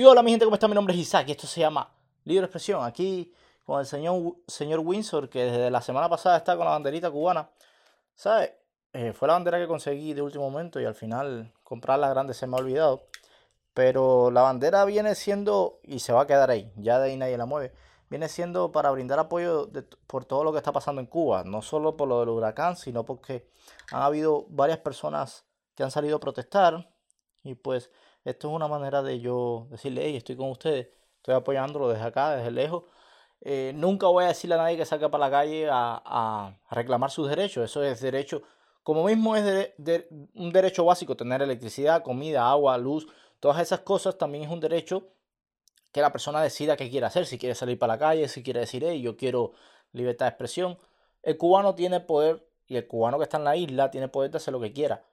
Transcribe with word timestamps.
Y 0.00 0.04
hola 0.06 0.22
mi 0.22 0.30
gente, 0.30 0.46
¿cómo 0.46 0.54
están? 0.54 0.70
Mi 0.70 0.74
nombre 0.74 0.94
es 0.94 1.00
Isaac 1.00 1.28
y 1.28 1.32
esto 1.32 1.46
se 1.46 1.60
llama 1.60 1.92
Libre 2.24 2.46
Expresión. 2.46 2.82
Aquí 2.82 3.34
con 3.66 3.80
el 3.80 3.84
señor, 3.84 4.36
señor 4.46 4.80
Windsor, 4.80 5.28
que 5.28 5.44
desde 5.44 5.70
la 5.70 5.82
semana 5.82 6.08
pasada 6.08 6.38
está 6.38 6.56
con 6.56 6.64
la 6.64 6.70
banderita 6.70 7.10
cubana. 7.10 7.50
¿Sabes? 8.14 8.50
Eh, 8.94 9.12
fue 9.12 9.28
la 9.28 9.34
bandera 9.34 9.58
que 9.58 9.66
conseguí 9.66 10.14
de 10.14 10.22
último 10.22 10.50
momento 10.50 10.80
y 10.80 10.86
al 10.86 10.94
final 10.94 11.52
comprarla 11.62 12.08
grande 12.08 12.32
se 12.32 12.46
me 12.46 12.56
ha 12.56 12.60
olvidado. 12.60 13.08
Pero 13.74 14.30
la 14.30 14.40
bandera 14.40 14.86
viene 14.86 15.14
siendo, 15.14 15.80
y 15.82 15.98
se 15.98 16.14
va 16.14 16.22
a 16.22 16.26
quedar 16.26 16.50
ahí, 16.50 16.72
ya 16.76 16.98
de 16.98 17.10
ahí 17.10 17.18
nadie 17.18 17.36
la 17.36 17.44
mueve, 17.44 17.74
viene 18.08 18.30
siendo 18.30 18.72
para 18.72 18.90
brindar 18.92 19.18
apoyo 19.18 19.68
por 20.06 20.24
todo 20.24 20.44
lo 20.44 20.52
que 20.52 20.56
está 20.56 20.72
pasando 20.72 21.02
en 21.02 21.08
Cuba. 21.08 21.44
No 21.44 21.60
solo 21.60 21.98
por 21.98 22.08
lo 22.08 22.20
del 22.20 22.30
huracán, 22.30 22.78
sino 22.78 23.04
porque 23.04 23.50
han 23.92 24.00
habido 24.00 24.46
varias 24.48 24.78
personas 24.78 25.44
que 25.74 25.82
han 25.82 25.90
salido 25.90 26.16
a 26.16 26.20
protestar 26.20 26.88
y 27.42 27.54
pues 27.54 27.90
esto 28.24 28.48
es 28.48 28.54
una 28.54 28.68
manera 28.68 29.02
de 29.02 29.20
yo 29.20 29.66
decirle, 29.70 30.02
hey, 30.04 30.16
estoy 30.16 30.36
con 30.36 30.50
ustedes, 30.50 30.88
estoy 31.16 31.34
apoyándolo 31.34 31.88
desde 31.88 32.04
acá, 32.04 32.36
desde 32.36 32.50
lejos. 32.50 32.84
Eh, 33.42 33.72
nunca 33.74 34.06
voy 34.08 34.24
a 34.24 34.28
decirle 34.28 34.56
a 34.56 34.58
nadie 34.58 34.76
que 34.76 34.84
salga 34.84 35.10
para 35.10 35.26
la 35.26 35.30
calle 35.30 35.68
a, 35.70 36.54
reclamar 36.70 37.10
sus 37.10 37.28
derechos. 37.28 37.64
Eso 37.64 37.82
es 37.82 38.00
derecho, 38.00 38.42
como 38.82 39.04
mismo 39.04 39.36
es 39.36 39.44
de, 39.44 40.08
un 40.34 40.52
derecho 40.52 40.84
básico 40.84 41.16
tener 41.16 41.40
electricidad, 41.42 42.02
comida, 42.02 42.50
agua, 42.50 42.76
luz, 42.76 43.06
todas 43.40 43.60
esas 43.60 43.80
cosas 43.80 44.18
también 44.18 44.44
es 44.44 44.50
un 44.50 44.60
derecho 44.60 45.08
que 45.92 46.00
la 46.00 46.12
persona 46.12 46.42
decida 46.42 46.76
qué 46.76 46.90
quiere 46.90 47.06
hacer, 47.06 47.26
si 47.26 47.38
quiere 47.38 47.54
salir 47.54 47.78
para 47.78 47.94
la 47.94 47.98
calle, 47.98 48.28
si 48.28 48.42
quiere 48.42 48.60
decir, 48.60 48.84
hey, 48.84 49.00
yo 49.00 49.16
quiero 49.16 49.52
libertad 49.92 50.26
de 50.26 50.30
expresión. 50.30 50.78
El 51.22 51.36
cubano 51.36 51.74
tiene 51.74 52.00
poder 52.00 52.46
y 52.66 52.76
el 52.76 52.86
cubano 52.86 53.18
que 53.18 53.24
está 53.24 53.38
en 53.38 53.44
la 53.44 53.56
isla 53.56 53.90
tiene 53.90 54.08
poder 54.08 54.30
de 54.30 54.36
hacer 54.36 54.52
lo 54.52 54.60
que 54.60 54.72
quiera. 54.72 55.04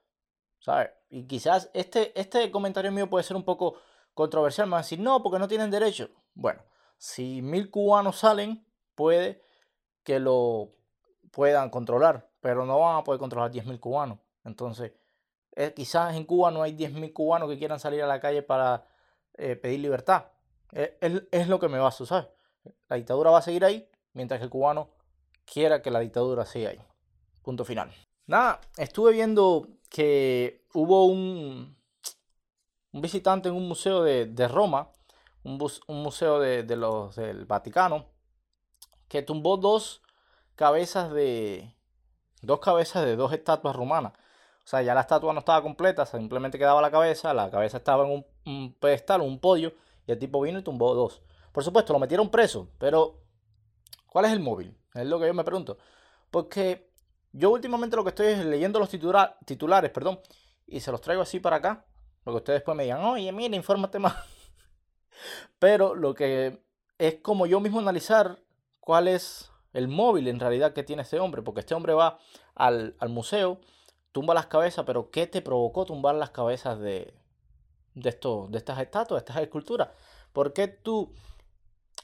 ¿Sabes? 0.60 0.90
Y 1.10 1.26
quizás 1.26 1.70
este, 1.74 2.18
este 2.18 2.50
comentario 2.50 2.92
mío 2.92 3.08
puede 3.08 3.24
ser 3.24 3.36
un 3.36 3.44
poco 3.44 3.76
controversial, 4.14 4.66
me 4.66 4.72
van 4.72 4.80
a 4.80 4.82
decir, 4.82 5.00
no, 5.00 5.22
porque 5.22 5.38
no 5.38 5.48
tienen 5.48 5.70
derecho. 5.70 6.10
Bueno, 6.34 6.62
si 6.96 7.42
mil 7.42 7.70
cubanos 7.70 8.18
salen, 8.18 8.66
puede 8.94 9.42
que 10.02 10.18
lo 10.18 10.72
puedan 11.30 11.70
controlar, 11.70 12.30
pero 12.40 12.64
no 12.64 12.80
van 12.80 12.96
a 12.96 13.04
poder 13.04 13.18
controlar 13.18 13.52
10.000 13.52 13.78
cubanos. 13.78 14.18
Entonces, 14.44 14.92
eh, 15.54 15.72
quizás 15.74 16.16
en 16.16 16.24
Cuba 16.24 16.50
no 16.50 16.62
hay 16.62 16.72
10.000 16.76 17.12
cubanos 17.12 17.48
que 17.48 17.58
quieran 17.58 17.78
salir 17.78 18.02
a 18.02 18.06
la 18.06 18.20
calle 18.20 18.42
para 18.42 18.86
eh, 19.34 19.56
pedir 19.56 19.80
libertad. 19.80 20.26
Es, 20.72 20.92
es, 21.30 21.48
lo 21.48 21.58
que 21.58 21.68
me 21.68 21.78
a 21.78 21.90
suceder. 21.90 22.34
La 22.88 22.96
dictadura 22.96 23.30
va 23.30 23.38
a 23.38 23.42
seguir 23.42 23.64
ahí, 23.64 23.88
mientras 24.12 24.38
que 24.40 24.44
el 24.44 24.50
cubano 24.50 24.90
quiera 25.44 25.80
que 25.82 25.90
la 25.90 26.00
dictadura 26.00 26.44
siga 26.44 26.70
ahí. 26.70 26.80
Punto 27.42 27.64
final. 27.64 27.92
Nada, 28.28 28.60
estuve 28.76 29.12
viendo 29.12 29.66
que 29.88 30.66
hubo 30.74 31.06
un, 31.06 31.78
un 32.92 33.00
visitante 33.00 33.48
en 33.48 33.54
un 33.54 33.66
museo 33.66 34.02
de, 34.02 34.48
Roma, 34.48 34.92
un, 35.44 35.58
un 35.86 36.02
museo 36.02 36.38
de, 36.38 36.76
los, 36.76 37.16
del 37.16 37.46
Vaticano, 37.46 38.04
que 39.08 39.22
tumbó 39.22 39.56
dos 39.56 40.02
cabezas 40.56 41.10
de 41.10 41.74
dos 42.42 42.60
cabezas 42.60 43.06
de 43.06 43.16
dos 43.16 43.32
estatuas 43.32 43.74
romanas. 43.74 44.12
O 44.12 44.66
sea, 44.68 44.82
ya 44.82 44.92
la 44.92 45.00
estatua 45.00 45.32
no 45.32 45.38
estaba 45.38 45.62
completa, 45.62 46.04
simplemente 46.04 46.58
quedaba 46.58 46.82
la 46.82 46.90
cabeza, 46.90 47.32
la 47.32 47.50
cabeza 47.50 47.78
estaba 47.78 48.04
en 48.04 48.10
un, 48.10 48.26
un 48.44 48.74
pedestal, 48.74 49.22
un 49.22 49.40
podio, 49.40 49.72
y 50.06 50.12
el 50.12 50.18
tipo 50.18 50.42
vino 50.42 50.58
y 50.58 50.62
tumbó 50.62 50.94
dos. 50.94 51.22
Por 51.50 51.64
supuesto, 51.64 51.94
lo 51.94 51.98
metieron 51.98 52.28
preso, 52.28 52.68
pero 52.76 53.22
¿cuál 54.06 54.26
es 54.26 54.32
el 54.32 54.40
móvil? 54.40 54.76
Es 54.92 55.06
lo 55.06 55.18
que 55.18 55.28
yo 55.28 55.32
me 55.32 55.44
pregunto. 55.44 55.78
Porque 56.30 56.87
yo 57.32 57.50
últimamente 57.50 57.96
lo 57.96 58.04
que 58.04 58.10
estoy 58.10 58.26
es 58.28 58.44
leyendo 58.44 58.78
los 58.78 58.88
titulares, 58.88 59.90
perdón, 59.90 60.20
y 60.66 60.80
se 60.80 60.90
los 60.90 61.00
traigo 61.00 61.22
así 61.22 61.40
para 61.40 61.56
acá, 61.56 61.84
porque 62.22 62.36
ustedes 62.38 62.58
después 62.58 62.76
me 62.76 62.84
digan, 62.84 63.02
oye, 63.04 63.30
mira, 63.32 63.56
infórmate 63.56 63.98
más. 63.98 64.14
Pero 65.58 65.94
lo 65.94 66.14
que 66.14 66.62
es 66.98 67.16
como 67.22 67.46
yo 67.46 67.60
mismo 67.60 67.80
analizar 67.80 68.42
cuál 68.80 69.08
es 69.08 69.50
el 69.72 69.88
móvil 69.88 70.28
en 70.28 70.40
realidad 70.40 70.72
que 70.72 70.82
tiene 70.82 71.02
este 71.02 71.20
hombre, 71.20 71.42
porque 71.42 71.60
este 71.60 71.74
hombre 71.74 71.94
va 71.94 72.18
al, 72.54 72.94
museo, 73.08 73.60
tumba 74.12 74.34
las 74.34 74.46
cabezas, 74.46 74.84
pero 74.84 75.10
¿qué 75.10 75.26
te 75.26 75.42
provocó 75.42 75.84
tumbar 75.84 76.14
las 76.14 76.30
cabezas 76.30 76.78
de, 76.80 77.14
de, 77.94 78.08
esto, 78.08 78.48
de 78.50 78.58
estas 78.58 78.80
estatuas, 78.80 79.22
de 79.22 79.30
estas 79.30 79.42
esculturas? 79.42 79.90
¿Por 80.32 80.52
qué 80.52 80.68
tú, 80.68 81.14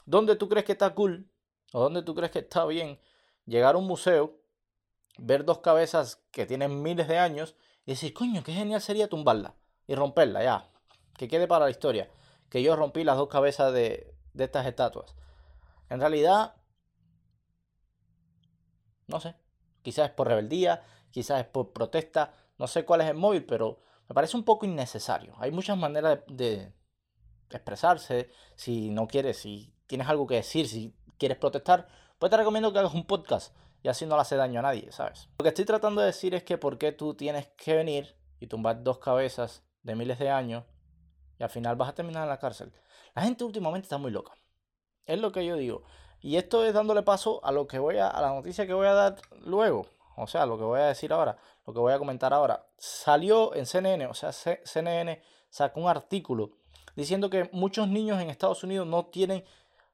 dónde 0.06 0.36
tú 0.36 0.48
crees 0.48 0.64
que 0.64 0.72
está 0.72 0.94
cool, 0.94 1.28
o 1.72 1.80
dónde 1.80 2.02
tú 2.02 2.14
crees 2.14 2.30
que 2.30 2.40
está 2.40 2.64
bien 2.66 3.00
llegar 3.46 3.74
a 3.74 3.78
un 3.78 3.86
museo 3.86 4.38
ver 5.18 5.44
dos 5.44 5.58
cabezas 5.58 6.22
que 6.30 6.46
tienen 6.46 6.82
miles 6.82 7.08
de 7.08 7.18
años 7.18 7.54
y 7.86 7.92
decir, 7.92 8.12
coño, 8.14 8.42
qué 8.42 8.52
genial 8.52 8.80
sería 8.80 9.08
tumbarla 9.08 9.54
y 9.86 9.94
romperla, 9.94 10.42
ya, 10.42 10.70
que 11.16 11.28
quede 11.28 11.46
para 11.46 11.66
la 11.66 11.70
historia, 11.70 12.08
que 12.48 12.62
yo 12.62 12.76
rompí 12.76 13.04
las 13.04 13.16
dos 13.16 13.28
cabezas 13.28 13.72
de, 13.72 14.14
de 14.32 14.44
estas 14.44 14.66
estatuas. 14.66 15.14
En 15.90 16.00
realidad, 16.00 16.54
no 19.06 19.20
sé, 19.20 19.34
quizás 19.82 20.10
es 20.10 20.14
por 20.14 20.28
rebeldía, 20.28 20.82
quizás 21.10 21.40
es 21.40 21.46
por 21.46 21.72
protesta, 21.72 22.32
no 22.58 22.66
sé 22.66 22.84
cuál 22.84 23.02
es 23.02 23.08
el 23.08 23.16
móvil, 23.16 23.44
pero 23.44 23.80
me 24.08 24.14
parece 24.14 24.36
un 24.36 24.44
poco 24.44 24.66
innecesario. 24.66 25.34
Hay 25.38 25.50
muchas 25.50 25.76
maneras 25.76 26.20
de, 26.28 26.72
expresarse, 27.50 28.30
si 28.56 28.90
no 28.90 29.06
quieres, 29.06 29.38
si 29.38 29.72
tienes 29.86 30.08
algo 30.08 30.26
que 30.26 30.36
decir, 30.36 30.68
si 30.68 30.94
quieres 31.18 31.38
protestar, 31.38 31.86
pues 32.18 32.30
te 32.30 32.36
recomiendo 32.36 32.72
que 32.72 32.78
hagas 32.80 32.94
un 32.94 33.06
podcast 33.06 33.54
y 33.84 33.88
así 33.88 34.06
no 34.06 34.16
le 34.16 34.22
hace 34.22 34.36
daño 34.36 34.60
a 34.60 34.62
nadie, 34.62 34.90
¿sabes? 34.92 35.28
Lo 35.38 35.42
que 35.42 35.50
estoy 35.50 35.66
tratando 35.66 36.00
de 36.00 36.06
decir 36.06 36.34
es 36.34 36.42
que 36.42 36.56
por 36.56 36.78
qué 36.78 36.90
tú 36.90 37.12
tienes 37.12 37.48
que 37.48 37.76
venir 37.76 38.16
y 38.40 38.46
tumbar 38.46 38.82
dos 38.82 38.98
cabezas 38.98 39.62
de 39.82 39.94
miles 39.94 40.18
de 40.18 40.30
años 40.30 40.64
y 41.38 41.42
al 41.42 41.50
final 41.50 41.76
vas 41.76 41.90
a 41.90 41.94
terminar 41.94 42.22
en 42.22 42.30
la 42.30 42.38
cárcel. 42.38 42.72
La 43.14 43.20
gente 43.20 43.44
últimamente 43.44 43.84
está 43.84 43.98
muy 43.98 44.10
loca. 44.10 44.32
Es 45.04 45.20
lo 45.20 45.32
que 45.32 45.44
yo 45.44 45.56
digo. 45.56 45.84
Y 46.20 46.36
esto 46.36 46.64
es 46.64 46.72
dándole 46.72 47.02
paso 47.02 47.44
a 47.44 47.52
lo 47.52 47.66
que 47.66 47.78
voy 47.78 47.98
a, 47.98 48.08
a 48.08 48.22
la 48.22 48.28
noticia 48.30 48.66
que 48.66 48.72
voy 48.72 48.86
a 48.86 48.94
dar 48.94 49.16
luego. 49.42 49.84
O 50.16 50.26
sea, 50.26 50.46
lo 50.46 50.56
que 50.56 50.64
voy 50.64 50.80
a 50.80 50.86
decir 50.86 51.12
ahora, 51.12 51.36
lo 51.66 51.74
que 51.74 51.80
voy 51.80 51.92
a 51.92 51.98
comentar 51.98 52.32
ahora. 52.32 52.66
Salió 52.78 53.54
en 53.54 53.66
CNN, 53.66 54.06
o 54.06 54.14
sea, 54.14 54.32
CNN 54.32 55.20
sacó 55.50 55.80
un 55.80 55.88
artículo 55.88 56.52
diciendo 56.96 57.28
que 57.28 57.50
muchos 57.52 57.88
niños 57.88 58.18
en 58.22 58.30
Estados 58.30 58.64
Unidos 58.64 58.86
no 58.86 59.04
tienen, 59.06 59.44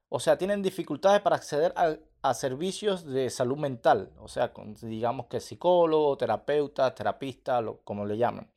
o 0.07 0.21
sea, 0.21 0.37
tienen 0.37 0.61
dificultades 0.61 1.19
para 1.19 1.35
acceder 1.35 1.73
a, 1.75 1.97
a 2.21 2.33
servicios 2.33 3.05
de 3.05 3.29
salud 3.29 3.57
mental, 3.57 4.11
o 4.19 4.27
sea, 4.27 4.51
digamos 4.81 5.25
que 5.25 5.39
psicólogo, 5.39 6.17
terapeuta, 6.17 6.93
terapista, 6.93 7.61
lo, 7.61 7.77
como 7.79 8.05
le 8.05 8.17
llaman. 8.17 8.49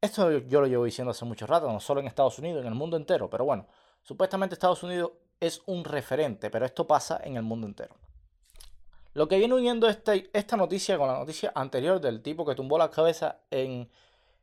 Esto 0.00 0.38
yo 0.38 0.60
lo 0.60 0.66
llevo 0.66 0.84
diciendo 0.84 1.10
hace 1.10 1.24
mucho 1.24 1.46
rato, 1.46 1.70
no 1.70 1.78
solo 1.78 2.00
en 2.00 2.06
Estados 2.06 2.38
Unidos, 2.38 2.62
en 2.62 2.68
el 2.68 2.74
mundo 2.74 2.96
entero, 2.96 3.30
pero 3.30 3.44
bueno, 3.44 3.66
supuestamente 4.02 4.54
Estados 4.54 4.82
Unidos 4.82 5.12
es 5.38 5.62
un 5.66 5.84
referente, 5.84 6.50
pero 6.50 6.66
esto 6.66 6.86
pasa 6.86 7.20
en 7.22 7.36
el 7.36 7.42
mundo 7.42 7.66
entero. 7.66 7.94
Lo 9.12 9.28
que 9.28 9.38
viene 9.38 9.54
uniendo 9.54 9.88
este, 9.88 10.30
esta 10.32 10.56
noticia 10.56 10.96
con 10.96 11.08
la 11.08 11.18
noticia 11.18 11.52
anterior 11.54 12.00
del 12.00 12.22
tipo 12.22 12.46
que 12.46 12.54
tumbó 12.54 12.78
la 12.78 12.90
cabeza 12.90 13.40
en 13.50 13.90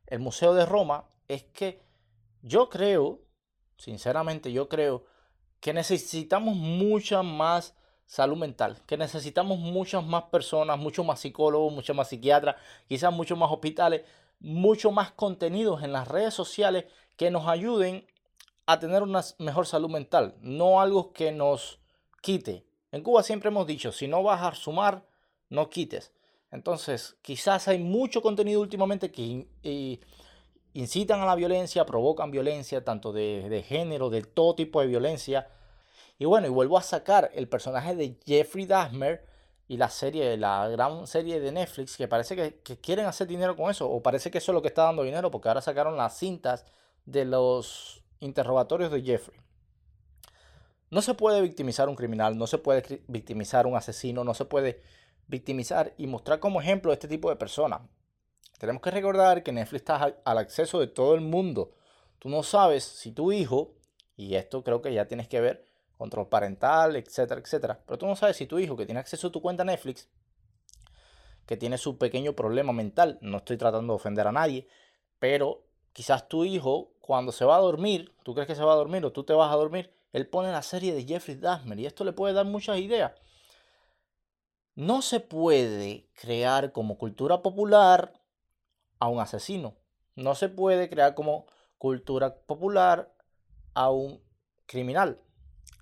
el 0.06 0.18
Museo 0.18 0.54
de 0.54 0.66
Roma 0.66 1.04
es 1.26 1.44
que 1.44 1.82
yo 2.42 2.68
creo, 2.68 3.20
sinceramente 3.76 4.52
yo 4.52 4.68
creo, 4.68 5.04
que 5.60 5.72
necesitamos 5.72 6.54
mucha 6.56 7.22
más 7.22 7.74
salud 8.08 8.38
mental, 8.38 8.78
que 8.86 8.96
necesitamos 8.96 9.58
muchas 9.58 10.02
más 10.02 10.24
personas, 10.24 10.78
muchos 10.78 11.04
más 11.04 11.20
psicólogos, 11.20 11.70
muchos 11.72 11.94
más 11.94 12.08
psiquiatras, 12.08 12.56
quizás 12.88 13.12
muchos 13.12 13.38
más 13.38 13.52
hospitales, 13.52 14.02
mucho 14.40 14.90
más 14.90 15.12
contenidos 15.12 15.82
en 15.82 15.92
las 15.92 16.08
redes 16.08 16.32
sociales 16.32 16.86
que 17.16 17.30
nos 17.30 17.46
ayuden 17.46 18.06
a 18.64 18.80
tener 18.80 19.02
una 19.02 19.20
mejor 19.38 19.66
salud 19.66 19.90
mental, 19.90 20.34
no 20.40 20.80
algo 20.80 21.12
que 21.12 21.32
nos 21.32 21.80
quite. 22.22 22.64
En 22.92 23.02
Cuba 23.02 23.22
siempre 23.22 23.50
hemos 23.50 23.66
dicho, 23.66 23.92
si 23.92 24.08
no 24.08 24.22
vas 24.22 24.42
a 24.42 24.54
sumar, 24.54 25.04
no 25.50 25.68
quites. 25.68 26.10
Entonces, 26.50 27.18
quizás 27.20 27.68
hay 27.68 27.78
mucho 27.78 28.22
contenido 28.22 28.62
últimamente 28.62 29.12
que 29.12 30.00
incitan 30.72 31.20
a 31.20 31.26
la 31.26 31.34
violencia, 31.34 31.84
provocan 31.84 32.30
violencia, 32.30 32.82
tanto 32.82 33.12
de, 33.12 33.50
de 33.50 33.62
género, 33.62 34.08
de 34.08 34.22
todo 34.22 34.54
tipo 34.54 34.80
de 34.80 34.86
violencia, 34.86 35.46
y 36.18 36.24
bueno, 36.24 36.48
y 36.48 36.50
vuelvo 36.50 36.76
a 36.76 36.82
sacar 36.82 37.30
el 37.34 37.48
personaje 37.48 37.94
de 37.94 38.18
Jeffrey 38.26 38.66
Dahmer 38.66 39.24
y 39.68 39.76
la 39.76 39.88
serie, 39.88 40.36
la 40.36 40.66
gran 40.68 41.06
serie 41.06 41.38
de 41.40 41.52
Netflix, 41.52 41.96
que 41.96 42.08
parece 42.08 42.34
que, 42.34 42.78
quieren 42.78 43.06
hacer 43.06 43.28
dinero 43.28 43.54
con 43.54 43.70
eso, 43.70 43.88
o 43.88 44.02
parece 44.02 44.30
que 44.30 44.38
eso 44.38 44.50
es 44.50 44.54
lo 44.54 44.62
que 44.62 44.68
está 44.68 44.84
dando 44.84 45.04
dinero, 45.04 45.30
porque 45.30 45.48
ahora 45.48 45.60
sacaron 45.60 45.96
las 45.96 46.18
cintas 46.18 46.64
de 47.04 47.24
los 47.24 48.02
interrogatorios 48.18 48.90
de 48.90 49.02
Jeffrey. 49.02 49.38
No 50.90 51.02
se 51.02 51.14
puede 51.14 51.42
victimizar 51.42 51.88
un 51.88 51.94
criminal, 51.94 52.36
no 52.36 52.46
se 52.46 52.58
puede 52.58 53.02
victimizar 53.06 53.66
un 53.66 53.76
asesino, 53.76 54.24
no 54.24 54.34
se 54.34 54.46
puede 54.46 54.80
victimizar 55.28 55.94
y 55.98 56.06
mostrar 56.06 56.40
como 56.40 56.60
ejemplo 56.60 56.92
este 56.92 57.06
tipo 57.06 57.28
de 57.28 57.36
personas. 57.36 57.82
Tenemos 58.58 58.82
que 58.82 58.90
recordar 58.90 59.42
que 59.42 59.52
Netflix 59.52 59.82
está 59.82 60.16
al 60.24 60.38
acceso 60.38 60.80
de 60.80 60.88
todo 60.88 61.14
el 61.14 61.20
mundo. 61.20 61.72
Tú 62.18 62.28
no 62.28 62.42
sabes 62.42 62.82
si 62.82 63.12
tu 63.12 63.30
hijo, 63.30 63.76
y 64.16 64.34
esto 64.34 64.64
creo 64.64 64.80
que 64.82 64.92
ya 64.92 65.06
tienes 65.06 65.28
que 65.28 65.40
ver, 65.40 65.67
control 65.98 66.28
parental, 66.28 66.96
etcétera, 66.96 67.40
etcétera. 67.40 67.82
Pero 67.84 67.98
tú 67.98 68.06
no 68.06 68.16
sabes 68.16 68.36
si 68.36 68.46
tu 68.46 68.58
hijo 68.58 68.76
que 68.76 68.86
tiene 68.86 69.00
acceso 69.00 69.26
a 69.26 69.32
tu 69.32 69.42
cuenta 69.42 69.64
Netflix, 69.64 70.08
que 71.44 71.56
tiene 71.56 71.76
su 71.76 71.98
pequeño 71.98 72.34
problema 72.34 72.72
mental, 72.72 73.18
no 73.20 73.38
estoy 73.38 73.56
tratando 73.56 73.92
de 73.92 73.96
ofender 73.96 74.26
a 74.26 74.32
nadie, 74.32 74.68
pero 75.18 75.64
quizás 75.92 76.28
tu 76.28 76.44
hijo, 76.44 76.92
cuando 77.00 77.32
se 77.32 77.44
va 77.44 77.56
a 77.56 77.60
dormir, 77.60 78.14
tú 78.22 78.32
crees 78.32 78.46
que 78.46 78.54
se 78.54 78.62
va 78.62 78.72
a 78.72 78.76
dormir 78.76 79.04
o 79.04 79.12
tú 79.12 79.24
te 79.24 79.32
vas 79.32 79.52
a 79.52 79.56
dormir, 79.56 79.92
él 80.12 80.26
pone 80.28 80.52
la 80.52 80.62
serie 80.62 80.94
de 80.94 81.04
Jeffrey 81.04 81.36
Dahmer 81.36 81.78
y 81.80 81.86
esto 81.86 82.04
le 82.04 82.12
puede 82.12 82.34
dar 82.34 82.46
muchas 82.46 82.78
ideas. 82.78 83.12
No 84.74 85.02
se 85.02 85.18
puede 85.18 86.08
crear 86.14 86.70
como 86.70 86.98
cultura 86.98 87.42
popular 87.42 88.12
a 89.00 89.08
un 89.08 89.18
asesino. 89.18 89.74
No 90.14 90.34
se 90.34 90.48
puede 90.48 90.88
crear 90.88 91.14
como 91.14 91.46
cultura 91.78 92.36
popular 92.42 93.12
a 93.74 93.90
un 93.90 94.22
criminal. 94.66 95.20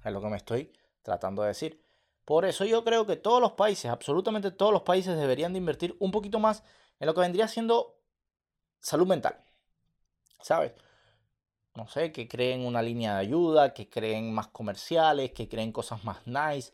Es 0.06 0.12
lo 0.12 0.20
que 0.20 0.28
me 0.28 0.36
estoy 0.36 0.72
tratando 1.02 1.42
de 1.42 1.48
decir. 1.48 1.82
Por 2.24 2.44
eso 2.44 2.64
yo 2.64 2.84
creo 2.84 3.06
que 3.06 3.16
todos 3.16 3.40
los 3.40 3.52
países, 3.52 3.90
absolutamente 3.90 4.50
todos 4.50 4.72
los 4.72 4.82
países 4.82 5.16
deberían 5.16 5.52
de 5.52 5.58
invertir 5.58 5.96
un 5.98 6.10
poquito 6.10 6.38
más 6.38 6.62
en 7.00 7.06
lo 7.06 7.14
que 7.14 7.20
vendría 7.20 7.48
siendo 7.48 7.98
salud 8.80 9.06
mental. 9.06 9.44
¿Sabes? 10.40 10.72
No 11.74 11.88
sé, 11.88 12.12
que 12.12 12.28
creen 12.28 12.64
una 12.64 12.82
línea 12.82 13.14
de 13.14 13.20
ayuda, 13.20 13.74
que 13.74 13.88
creen 13.90 14.32
más 14.32 14.48
comerciales, 14.48 15.32
que 15.32 15.48
creen 15.48 15.72
cosas 15.72 16.04
más 16.04 16.26
nice, 16.26 16.72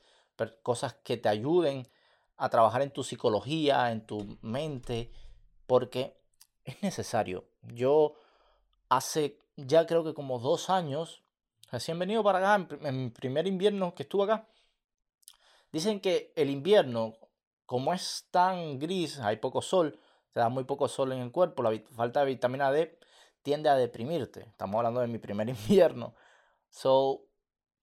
cosas 0.62 0.94
que 1.02 1.16
te 1.16 1.28
ayuden 1.28 1.88
a 2.36 2.48
trabajar 2.50 2.82
en 2.82 2.90
tu 2.90 3.02
psicología, 3.02 3.90
en 3.90 4.06
tu 4.06 4.38
mente, 4.42 5.10
porque 5.66 6.16
es 6.64 6.82
necesario. 6.82 7.46
Yo 7.62 8.14
hace 8.88 9.38
ya 9.56 9.86
creo 9.86 10.04
que 10.04 10.14
como 10.14 10.38
dos 10.38 10.70
años, 10.70 11.21
recién 11.72 11.98
venido 11.98 12.22
para 12.22 12.38
acá, 12.38 12.68
en 12.82 13.04
mi 13.04 13.10
primer 13.10 13.46
invierno 13.46 13.94
que 13.94 14.04
estuve 14.04 14.24
acá, 14.24 14.46
dicen 15.72 16.00
que 16.00 16.32
el 16.36 16.50
invierno, 16.50 17.14
como 17.66 17.92
es 17.94 18.28
tan 18.30 18.78
gris, 18.78 19.18
hay 19.18 19.36
poco 19.36 19.62
sol, 19.62 19.98
se 20.32 20.38
da 20.38 20.50
muy 20.50 20.64
poco 20.64 20.86
sol 20.86 21.12
en 21.12 21.20
el 21.20 21.32
cuerpo, 21.32 21.62
la 21.62 21.76
falta 21.96 22.20
de 22.20 22.26
vitamina 22.26 22.70
D 22.70 22.98
tiende 23.42 23.70
a 23.70 23.74
deprimirte. 23.74 24.42
Estamos 24.42 24.76
hablando 24.76 25.00
de 25.00 25.08
mi 25.08 25.18
primer 25.18 25.48
invierno. 25.48 26.14
So, 26.68 27.24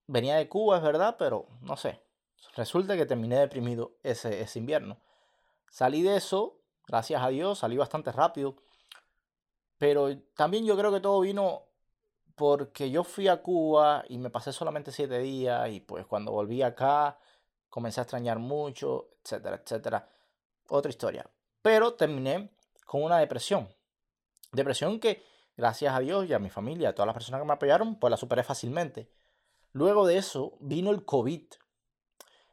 venía 0.06 0.36
de 0.36 0.48
Cuba, 0.48 0.78
es 0.78 0.82
verdad, 0.82 1.16
pero 1.18 1.48
no 1.60 1.76
sé. 1.76 2.00
Resulta 2.56 2.96
que 2.96 3.06
terminé 3.06 3.38
deprimido 3.38 3.96
ese, 4.02 4.40
ese 4.40 4.60
invierno. 4.60 4.98
Salí 5.68 6.02
de 6.02 6.16
eso, 6.16 6.60
gracias 6.86 7.22
a 7.22 7.28
Dios, 7.28 7.58
salí 7.58 7.76
bastante 7.76 8.10
rápido. 8.12 8.56
Pero 9.78 10.16
también 10.36 10.64
yo 10.64 10.76
creo 10.76 10.92
que 10.92 11.00
todo 11.00 11.20
vino 11.20 11.69
porque 12.40 12.90
yo 12.90 13.04
fui 13.04 13.28
a 13.28 13.42
Cuba 13.42 14.02
y 14.08 14.16
me 14.16 14.30
pasé 14.30 14.50
solamente 14.50 14.92
siete 14.92 15.18
días 15.18 15.68
y 15.68 15.80
pues 15.80 16.06
cuando 16.06 16.32
volví 16.32 16.62
acá 16.62 17.18
comencé 17.68 18.00
a 18.00 18.04
extrañar 18.04 18.38
mucho, 18.38 19.10
etcétera, 19.22 19.60
etcétera. 19.62 20.08
Otra 20.70 20.88
historia. 20.88 21.28
Pero 21.60 21.92
terminé 21.96 22.50
con 22.86 23.02
una 23.02 23.18
depresión. 23.18 23.68
Depresión 24.52 25.00
que, 25.00 25.22
gracias 25.54 25.94
a 25.94 26.00
Dios 26.00 26.30
y 26.30 26.32
a 26.32 26.38
mi 26.38 26.48
familia, 26.48 26.88
a 26.88 26.94
todas 26.94 27.08
las 27.08 27.14
personas 27.14 27.42
que 27.42 27.46
me 27.46 27.52
apoyaron, 27.52 27.96
pues 27.96 28.10
la 28.10 28.16
superé 28.16 28.42
fácilmente. 28.42 29.10
Luego 29.72 30.06
de 30.06 30.16
eso 30.16 30.56
vino 30.60 30.92
el 30.92 31.04
COVID. 31.04 31.44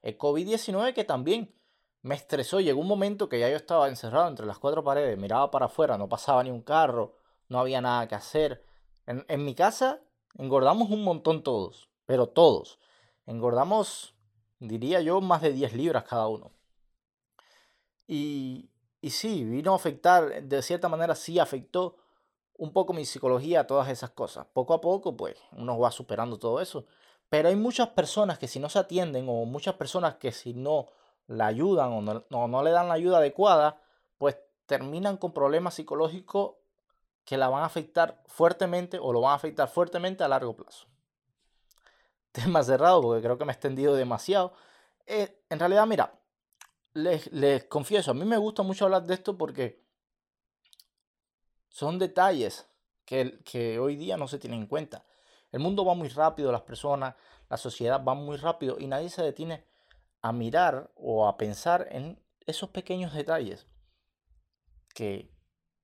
El 0.01 0.17
COVID-19 0.17 0.93
que 0.95 1.05
también 1.05 1.55
me 2.01 2.15
estresó. 2.15 2.59
Llegó 2.59 2.81
un 2.81 2.87
momento 2.87 3.29
que 3.29 3.39
ya 3.39 3.47
yo 3.49 3.55
estaba 3.55 3.87
encerrado 3.87 4.27
entre 4.27 4.45
las 4.45 4.59
cuatro 4.59 4.83
paredes, 4.83 5.17
miraba 5.17 5.49
para 5.49 5.67
afuera, 5.67 5.97
no 5.97 6.09
pasaba 6.09 6.43
ni 6.43 6.51
un 6.51 6.61
carro, 6.61 7.15
no 7.47 7.61
había 7.61 7.79
nada 7.79 8.05
que 8.09 8.15
hacer. 8.15 8.66
En, 9.07 9.25
en 9.27 9.43
mi 9.43 9.55
casa 9.55 10.01
engordamos 10.37 10.91
un 10.91 11.03
montón 11.03 11.41
todos, 11.41 11.89
pero 12.05 12.27
todos. 12.27 12.79
Engordamos, 13.25 14.13
diría 14.59 15.01
yo, 15.01 15.19
más 15.21 15.41
de 15.41 15.51
10 15.51 15.73
libras 15.73 16.03
cada 16.03 16.27
uno. 16.27 16.51
Y, 18.07 18.69
y 19.01 19.09
sí, 19.09 19.43
vino 19.43 19.73
a 19.73 19.75
afectar, 19.75 20.43
de 20.43 20.61
cierta 20.61 20.87
manera 20.87 21.15
sí 21.15 21.39
afectó 21.39 21.97
un 22.57 22.73
poco 22.73 22.93
mi 22.93 23.05
psicología, 23.05 23.67
todas 23.67 23.89
esas 23.89 24.09
cosas. 24.11 24.47
Poco 24.53 24.73
a 24.73 24.81
poco, 24.81 25.15
pues, 25.15 25.35
uno 25.51 25.77
va 25.77 25.91
superando 25.91 26.37
todo 26.37 26.59
eso. 26.59 26.85
Pero 27.29 27.49
hay 27.49 27.55
muchas 27.55 27.89
personas 27.89 28.39
que 28.39 28.47
si 28.47 28.59
no 28.59 28.69
se 28.69 28.79
atienden 28.79 29.27
o 29.29 29.45
muchas 29.45 29.75
personas 29.75 30.15
que 30.15 30.31
si 30.31 30.53
no 30.53 30.87
la 31.27 31.47
ayudan 31.47 31.91
o 31.91 32.01
no, 32.01 32.47
no, 32.47 32.63
le 32.63 32.71
dan 32.71 32.87
la 32.87 32.93
ayuda 32.93 33.17
adecuada, 33.17 33.81
pues 34.17 34.37
terminan 34.65 35.17
con 35.17 35.33
problemas 35.33 35.75
psicológicos 35.75 36.55
que 37.27 37.35
la 37.35 37.49
van 37.49 37.63
a 37.63 37.65
afectar 37.65 38.23
fuertemente 38.25 38.99
o 38.99 39.11
lo 39.11 39.19
van 39.19 39.33
a 39.33 39.35
afectar 39.35 39.67
fuertemente 39.67 40.23
a 40.23 40.29
largo 40.29 40.55
plazo. 40.55 40.87
Tema 42.31 42.63
cerrado 42.63 43.01
porque 43.01 43.21
creo 43.21 43.37
que 43.37 43.43
me 43.43 43.51
he 43.51 43.53
extendido 43.55 43.95
demasiado. 43.95 44.53
Eh, 45.05 45.43
en 45.49 45.59
realidad, 45.59 45.85
mira, 45.85 46.17
les, 46.93 47.29
les 47.33 47.65
confieso, 47.65 48.11
a 48.11 48.13
mí 48.13 48.23
me 48.23 48.37
gusta 48.37 48.63
mucho 48.63 48.85
hablar 48.85 49.03
de 49.03 49.13
esto 49.13 49.37
porque 49.37 49.83
son 51.67 51.99
detalles 51.99 52.65
que, 53.03 53.43
que 53.43 53.77
hoy 53.77 53.97
día 53.97 54.15
no 54.15 54.29
se 54.29 54.39
tienen 54.39 54.61
en 54.61 54.67
cuenta. 54.67 55.03
El 55.51 55.59
mundo 55.59 55.83
va 55.83 55.95
muy 55.95 56.07
rápido, 56.07 56.49
las 56.49 56.61
personas, 56.61 57.15
la 57.49 57.57
sociedad 57.57 58.01
va 58.05 58.13
muy 58.13 58.37
rápido 58.37 58.77
y 58.79 58.87
nadie 58.87 59.09
se 59.09 59.21
detiene 59.21 59.65
a 60.21 60.31
mirar 60.31 60.91
o 60.95 61.27
a 61.27 61.35
pensar 61.35 61.89
en 61.91 62.23
esos 62.45 62.69
pequeños 62.69 63.13
detalles 63.13 63.67
que, 64.93 65.36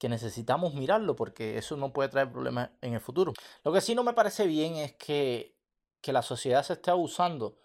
que 0.03 0.09
necesitamos 0.09 0.73
mirarlo 0.73 1.15
porque 1.15 1.57
eso 1.57 1.77
no 1.77 1.93
puede 1.93 2.09
traer 2.09 2.29
problemas 2.29 2.71
en 2.81 2.93
el 2.93 2.99
futuro. 2.99 3.31
Lo 3.63 3.71
que 3.71 3.79
sí 3.79 3.95
no 3.95 4.03
me 4.03 4.11
parece 4.11 4.45
bien 4.47 4.75
es 4.75 4.91
que, 4.95 5.55
que 6.01 6.11
la 6.11 6.21
sociedad 6.21 6.61
se 6.61 6.73
esté 6.73 6.91
abusando 6.91 7.55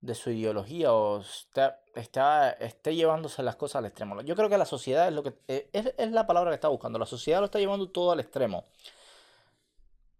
de 0.00 0.14
su 0.14 0.30
ideología 0.30 0.94
o 0.94 1.18
está, 1.18 1.82
está, 1.96 2.52
esté 2.52 2.94
llevándose 2.94 3.42
las 3.42 3.56
cosas 3.56 3.80
al 3.80 3.86
extremo. 3.86 4.20
Yo 4.20 4.36
creo 4.36 4.48
que 4.48 4.56
la 4.56 4.66
sociedad 4.66 5.08
es 5.08 5.14
lo 5.14 5.24
que 5.24 5.34
eh, 5.48 5.68
es, 5.72 5.92
es 5.98 6.12
la 6.12 6.28
palabra 6.28 6.52
que 6.52 6.54
está 6.54 6.68
buscando. 6.68 6.96
La 6.96 7.06
sociedad 7.06 7.40
lo 7.40 7.46
está 7.46 7.58
llevando 7.58 7.90
todo 7.90 8.12
al 8.12 8.20
extremo. 8.20 8.66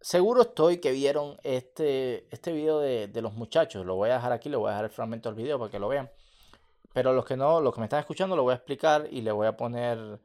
Seguro 0.01 0.43
estoy 0.43 0.79
que 0.79 0.91
vieron 0.91 1.39
este, 1.45 2.27
este 2.35 2.51
video 2.51 2.81
de, 2.81 3.07
de, 3.07 3.23
los 3.23 3.35
muchachos. 3.35 3.87
Lo 3.87 3.95
voy 3.95 4.11
a 4.11 4.15
dejar 4.15 4.33
aquí, 4.33 4.49
le 4.49 4.57
voy 4.57 4.71
a 4.71 4.73
dejar 4.73 4.87
el 4.87 4.91
fragmento 4.91 5.29
del 5.29 5.37
video 5.37 5.57
para 5.57 5.71
que 5.71 5.79
lo 5.79 5.87
vean. 5.87 6.11
Pero 6.93 7.13
los 7.13 7.25
que 7.25 7.37
no, 7.37 7.61
los 7.61 7.73
que 7.73 7.79
me 7.79 7.87
están 7.87 8.01
escuchando, 8.01 8.35
lo 8.35 8.43
voy 8.43 8.55
a 8.55 8.57
explicar 8.57 9.07
y 9.09 9.21
le 9.21 9.31
voy 9.31 9.47
a 9.47 9.57
poner 9.57 10.19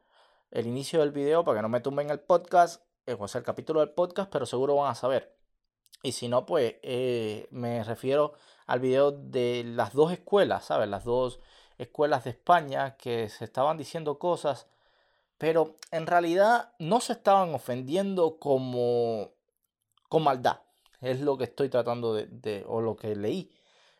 el 0.50 0.66
inicio 0.66 1.00
del 1.00 1.12
video 1.12 1.44
para 1.44 1.58
que 1.58 1.62
no 1.62 1.68
me 1.68 1.80
tumben 1.80 2.10
el 2.10 2.20
podcast, 2.20 2.82
eh, 3.06 3.16
o 3.18 3.28
sea, 3.28 3.40
el 3.40 3.44
capítulo 3.44 3.80
del 3.80 3.90
podcast, 3.90 4.30
pero 4.30 4.46
seguro 4.46 4.76
van 4.76 4.90
a 4.90 4.94
saber. 4.94 5.36
Y 6.02 6.12
si 6.12 6.28
no, 6.28 6.46
pues 6.46 6.76
eh, 6.82 7.48
me 7.50 7.82
refiero 7.84 8.34
al 8.66 8.80
video 8.80 9.12
de 9.12 9.64
las 9.64 9.92
dos 9.92 10.12
escuelas, 10.12 10.66
¿sabes? 10.66 10.88
Las 10.88 11.04
dos 11.04 11.40
escuelas 11.78 12.24
de 12.24 12.30
España 12.30 12.96
que 12.96 13.28
se 13.28 13.44
estaban 13.44 13.76
diciendo 13.76 14.18
cosas, 14.18 14.66
pero 15.38 15.76
en 15.90 16.06
realidad 16.06 16.72
no 16.78 17.00
se 17.00 17.14
estaban 17.14 17.54
ofendiendo 17.54 18.38
como 18.38 19.32
con 20.08 20.22
maldad. 20.22 20.60
Es 21.00 21.20
lo 21.20 21.36
que 21.36 21.44
estoy 21.44 21.68
tratando 21.68 22.14
de, 22.14 22.64
o 22.66 22.80
lo 22.80 22.96
que 22.96 23.14
leí. 23.14 23.52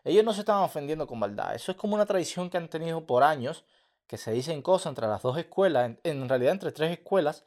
Ellos 0.05 0.25
no 0.25 0.33
se 0.33 0.41
estaban 0.41 0.63
ofendiendo 0.63 1.07
con 1.07 1.19
maldad. 1.19 1.55
Eso 1.55 1.73
es 1.73 1.79
como 1.79 1.95
una 1.95 2.07
tradición 2.07 2.49
que 2.49 2.57
han 2.57 2.69
tenido 2.69 3.05
por 3.07 3.23
años, 3.23 3.65
que 4.07 4.17
se 4.17 4.33
dicen 4.33 4.63
cosas 4.63 4.91
entre 4.91 5.07
las 5.07 5.23
dos 5.23 5.37
escuelas, 5.39 5.93
en, 6.03 6.29
realidad 6.29 6.53
entre 6.53 6.73
tres 6.73 6.93
escuelas, 6.93 7.45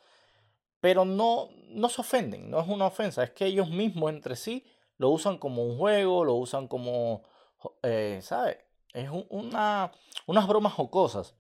pero 0.82 1.06
no, 1.06 1.50
no 1.70 1.90
se 1.90 2.02
ofenden, 2.02 2.50
no 2.50 2.60
es 2.60 2.68
una 2.68 2.88
ofensa, 2.88 3.24
es 3.24 3.32
que 3.32 3.46
ellos 3.46 3.70
mismos 3.70 4.12
entre 4.12 4.36
sí 4.36 4.66
lo 4.98 5.10
usan 5.10 5.38
como 5.38 5.64
un 5.64 5.78
juego, 5.78 6.26
lo 6.26 6.36
usan 6.36 6.68
como, 6.68 7.24
eh, 7.84 8.20
¿sabes? 8.22 8.58
Es 8.94 9.10
una, 9.30 9.92
unas 10.26 10.48
bromas 10.48 10.74
jocosas. 10.74 11.36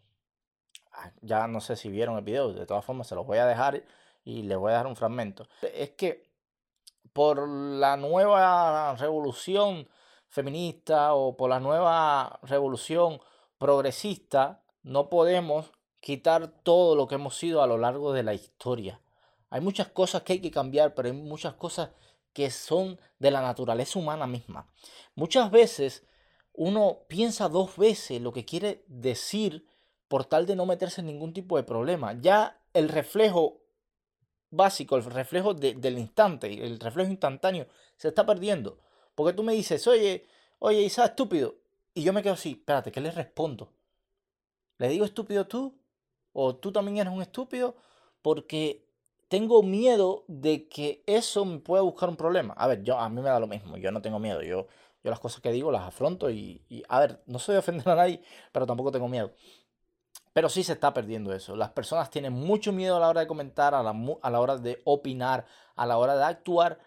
Ah, 0.92 1.12
ya 1.22 1.48
no 1.48 1.62
sé 1.62 1.76
si 1.76 1.90
vieron 1.90 2.18
el 2.18 2.24
video, 2.24 2.54
de 2.54 2.66
todas 2.66 2.86
formas 2.86 3.08
se 3.08 3.16
los 3.16 3.26
voy 3.26 3.38
a 3.38 3.46
dejar 3.46 3.84
y 4.24 4.44
les 4.44 4.58
voy 4.58 4.72
a 4.72 4.76
dar 4.76 4.88
un 4.88 4.96
fragmento. 4.96 5.48
Es 5.62 5.92
que 5.92 6.30
por 7.14 7.48
la 7.48 7.98
nueva 7.98 8.96
revolución 8.96 9.90
feminista 10.30 11.14
o 11.16 11.36
por 11.36 11.50
la 11.50 11.60
nueva 11.60 12.40
revolución 12.44 13.20
progresista, 13.58 14.62
no 14.84 15.10
podemos 15.10 15.72
quitar 16.00 16.48
todo 16.64 16.96
lo 16.96 17.08
que 17.08 17.16
hemos 17.16 17.38
sido 17.38 17.62
a 17.62 17.68
lo 17.68 17.78
largo 17.78 18.14
de 18.14 18.24
la 18.24 18.34
historia. 18.34 19.02
Hay 19.50 19.62
muchas 19.62 19.88
cosas 19.88 20.24
que 20.24 20.34
hay 20.34 20.42
que 20.42 20.52
cambiar, 20.52 20.94
pero 20.94 21.08
hay 21.08 21.14
muchas 21.14 21.56
cosas 21.56 21.90
que 22.34 22.52
son 22.52 23.00
de 23.18 23.32
la 23.32 23.42
naturaleza 23.42 24.00
humana 24.00 24.28
misma. 24.28 24.72
Muchas 25.16 25.52
veces 25.52 26.06
uno 26.54 27.00
piensa 27.08 27.50
dos 27.50 27.78
veces 27.78 28.22
lo 28.22 28.32
que 28.32 28.46
quiere 28.46 28.84
decir 28.88 29.66
por 30.08 30.26
tal 30.26 30.46
de 30.46 30.56
no 30.56 30.66
meterse 30.66 31.02
en 31.02 31.08
ningún 31.08 31.34
tipo 31.34 31.58
de 31.58 31.64
problema. 31.64 32.20
Ya 32.20 32.62
el 32.74 32.90
reflejo 32.90 33.62
básico, 34.52 34.96
el 34.96 35.06
reflejo 35.06 35.54
del 35.54 35.98
instante, 35.98 36.52
el 36.66 36.80
reflejo 36.80 37.12
instantáneo, 37.12 37.68
se 37.98 38.10
está 38.10 38.26
perdiendo. 38.26 38.80
Porque 39.16 39.34
tú 39.34 39.44
me 39.44 39.54
dices, 39.54 39.86
oye, 39.88 40.26
oye, 40.60 40.82
Isa, 40.82 41.06
estúpido. 41.06 41.56
Y 41.94 42.04
yo 42.04 42.14
me 42.14 42.24
quedo 42.24 42.34
así, 42.34 42.52
espérate, 42.52 42.92
¿qué 42.92 43.02
le 43.02 43.12
respondo? 43.12 43.72
¿Le 44.80 44.88
digo 44.88 45.06
estúpido 45.06 45.46
tú? 45.46 45.78
¿O 46.34 46.56
tú 46.56 46.72
también 46.72 46.98
eres 46.98 47.14
un 47.14 47.22
estúpido? 47.22 47.76
Porque 48.22 48.88
tengo 49.28 49.62
miedo 49.62 50.24
de 50.28 50.68
que 50.68 51.04
eso 51.06 51.46
me 51.46 51.60
pueda 51.60 51.84
buscar 51.84 52.10
un 52.10 52.16
problema. 52.16 52.54
A 52.56 52.66
ver, 52.66 52.82
yo 52.84 52.98
a 52.98 53.08
mí 53.10 53.22
me 53.22 53.30
da 53.30 53.40
lo 53.40 53.48
mismo, 53.48 53.78
yo 53.78 53.92
no 53.92 54.02
tengo 54.02 54.20
miedo. 54.20 54.42
Yo, 54.42 54.68
yo 55.04 55.12
las 55.12 55.20
cosas 55.20 55.42
que 55.42 55.52
digo 55.52 55.72
las 55.72 55.84
afronto 55.84 56.30
y, 56.32 56.64
a 56.90 57.00
ver, 57.00 57.22
no 57.28 57.40
soy 57.40 57.54
de 57.54 57.60
ofender 57.60 57.88
a 57.90 57.96
nadie, 57.96 58.24
pero 58.52 58.66
tampoco 58.66 58.92
tengo 58.92 59.08
miedo. 59.08 59.32
Pero 60.34 60.48
sí 60.48 60.64
se 60.64 60.74
está 60.74 60.94
perdiendo 60.94 61.34
eso. 61.34 61.56
Las 61.56 61.72
personas 61.72 62.10
tienen 62.10 62.34
mucho 62.34 62.72
miedo 62.72 62.96
a 62.96 63.00
la 63.00 63.10
hora 63.10 63.22
de 63.22 63.28
comentar, 63.28 63.76
a 63.76 63.84
la, 63.84 63.94
a 64.22 64.30
la 64.30 64.40
hora 64.40 64.58
de 64.58 64.82
opinar, 64.86 65.46
a 65.76 65.86
la 65.86 65.98
hora 65.98 66.16
de 66.16 66.24
actuar 66.24 66.80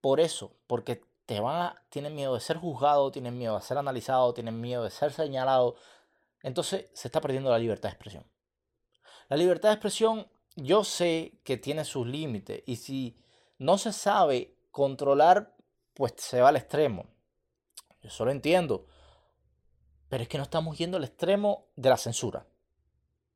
por 0.00 0.18
eso, 0.18 0.56
porque 0.66 1.02
te 1.26 1.38
van 1.38 1.62
a, 1.62 1.82
tienen 1.90 2.14
miedo 2.16 2.34
de 2.34 2.40
ser 2.40 2.56
juzgado, 2.56 3.12
tienen 3.12 3.38
miedo 3.38 3.54
de 3.54 3.62
ser 3.62 3.78
analizado, 3.78 4.34
tienen 4.34 4.60
miedo 4.60 4.82
de 4.82 4.90
ser 4.90 5.12
señalado. 5.12 5.76
Entonces 6.42 6.86
se 6.92 7.08
está 7.08 7.20
perdiendo 7.20 7.50
la 7.50 7.58
libertad 7.58 7.88
de 7.88 7.94
expresión. 7.94 8.24
La 9.28 9.36
libertad 9.36 9.68
de 9.68 9.74
expresión 9.74 10.26
yo 10.56 10.84
sé 10.84 11.38
que 11.44 11.56
tiene 11.56 11.84
sus 11.84 12.06
límites 12.06 12.62
y 12.66 12.76
si 12.76 13.18
no 13.58 13.78
se 13.78 13.92
sabe 13.92 14.56
controlar, 14.70 15.54
pues 15.94 16.14
se 16.16 16.40
va 16.40 16.48
al 16.48 16.56
extremo. 16.56 17.06
Yo 18.02 18.08
eso 18.08 18.24
lo 18.24 18.30
entiendo. 18.30 18.86
Pero 20.08 20.22
es 20.22 20.28
que 20.28 20.38
no 20.38 20.44
estamos 20.44 20.76
yendo 20.78 20.96
al 20.96 21.04
extremo 21.04 21.66
de 21.76 21.90
la 21.90 21.96
censura. 21.96 22.46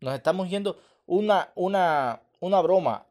Nos 0.00 0.14
estamos 0.14 0.48
yendo 0.48 0.80
una, 1.06 1.52
una, 1.54 2.22
una 2.40 2.60
broma 2.60 3.06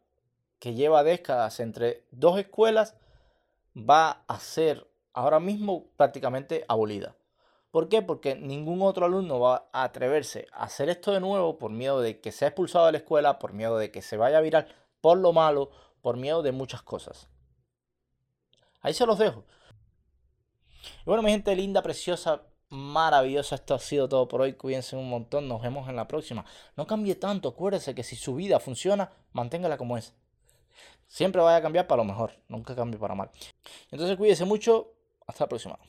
que 0.59 0.73
lleva 0.73 1.03
décadas 1.03 1.59
entre 1.59 2.05
dos 2.11 2.39
escuelas 2.39 2.95
va 3.75 4.23
a 4.27 4.39
ser 4.39 4.87
ahora 5.13 5.39
mismo 5.39 5.87
prácticamente 5.95 6.65
abolida. 6.67 7.15
¿Por 7.73 7.89
qué? 7.89 8.03
Porque 8.03 8.35
ningún 8.35 8.83
otro 8.83 9.07
alumno 9.07 9.39
va 9.39 9.67
a 9.73 9.85
atreverse 9.85 10.45
a 10.53 10.65
hacer 10.65 10.89
esto 10.89 11.11
de 11.11 11.19
nuevo 11.19 11.57
por 11.57 11.71
miedo 11.71 12.01
de 12.01 12.21
que 12.21 12.31
sea 12.31 12.49
expulsado 12.49 12.85
de 12.85 12.91
la 12.91 12.97
escuela, 12.99 13.39
por 13.39 13.53
miedo 13.53 13.79
de 13.79 13.89
que 13.89 14.03
se 14.03 14.15
vaya 14.15 14.37
a 14.37 14.41
virar 14.41 14.67
por 15.01 15.17
lo 15.17 15.33
malo, 15.33 15.71
por 16.03 16.15
miedo 16.15 16.43
de 16.43 16.51
muchas 16.51 16.83
cosas. 16.83 17.29
Ahí 18.81 18.93
se 18.93 19.07
los 19.07 19.17
dejo. 19.17 19.43
Y 20.99 21.05
bueno, 21.05 21.23
mi 21.23 21.31
gente 21.31 21.55
linda, 21.55 21.81
preciosa, 21.81 22.43
maravillosa, 22.69 23.55
esto 23.55 23.73
ha 23.73 23.79
sido 23.79 24.07
todo 24.07 24.27
por 24.27 24.41
hoy. 24.41 24.53
Cuídense 24.53 24.95
un 24.95 25.09
montón, 25.09 25.47
nos 25.47 25.63
vemos 25.63 25.89
en 25.89 25.95
la 25.95 26.07
próxima. 26.07 26.45
No 26.77 26.85
cambie 26.85 27.15
tanto, 27.15 27.49
acuérdese 27.49 27.95
que 27.95 28.03
si 28.03 28.15
su 28.15 28.35
vida 28.35 28.59
funciona, 28.59 29.09
manténgala 29.31 29.79
como 29.79 29.97
es. 29.97 30.13
Siempre 31.07 31.41
vaya 31.41 31.57
a 31.57 31.61
cambiar 31.63 31.87
para 31.87 32.03
lo 32.03 32.07
mejor, 32.07 32.33
nunca 32.49 32.75
cambie 32.75 32.99
para 32.99 33.15
mal. 33.15 33.31
Entonces 33.89 34.15
cuídese 34.15 34.45
mucho, 34.45 34.93
hasta 35.25 35.45
la 35.45 35.49
próxima. 35.49 35.79